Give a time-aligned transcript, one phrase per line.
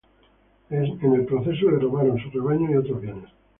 [0.71, 3.29] En el proceso les robaron sus rebaños y otros bienes.